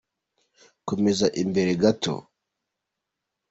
[0.87, 2.15] komeza imbere gato.